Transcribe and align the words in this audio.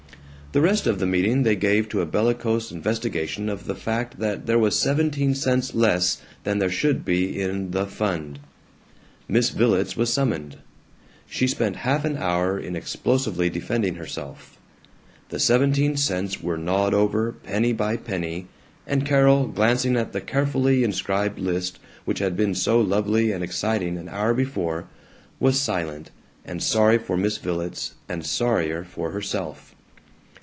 The 0.53 0.59
rest 0.59 0.85
of 0.85 0.99
the 0.99 1.05
meeting 1.05 1.43
they 1.43 1.55
gave 1.55 1.87
to 1.87 2.01
a 2.01 2.05
bellicose 2.05 2.73
investigation 2.73 3.47
of 3.47 3.67
the 3.67 3.73
fact 3.73 4.19
that 4.19 4.47
there 4.47 4.59
was 4.59 4.77
seventeen 4.77 5.33
cents 5.33 5.73
less 5.73 6.21
than 6.43 6.59
there 6.59 6.69
should 6.69 7.05
be 7.05 7.41
in 7.41 7.71
the 7.71 7.85
Fund. 7.87 8.37
Miss 9.29 9.49
Villets 9.49 9.95
was 9.95 10.11
summoned; 10.11 10.57
she 11.25 11.47
spent 11.47 11.77
half 11.87 12.03
an 12.03 12.17
hour 12.17 12.59
in 12.59 12.75
explosively 12.75 13.49
defending 13.49 13.95
herself; 13.95 14.59
the 15.29 15.39
seventeen 15.39 15.95
cents 15.95 16.43
were 16.43 16.57
gnawed 16.57 16.93
over, 16.93 17.31
penny 17.31 17.71
by 17.71 17.95
penny; 17.95 18.47
and 18.85 19.05
Carol, 19.05 19.47
glancing 19.47 19.95
at 19.95 20.11
the 20.11 20.19
carefully 20.19 20.83
inscribed 20.83 21.39
list 21.39 21.79
which 22.03 22.19
had 22.19 22.35
been 22.35 22.53
so 22.55 22.77
lovely 22.81 23.31
and 23.31 23.41
exciting 23.41 23.97
an 23.97 24.09
hour 24.09 24.33
before, 24.33 24.83
was 25.39 25.57
silent, 25.61 26.11
and 26.43 26.61
sorry 26.61 26.97
for 26.97 27.15
Miss 27.15 27.37
Villets, 27.37 27.93
and 28.09 28.25
sorrier 28.25 28.83
for 28.83 29.11
herself. 29.11 29.73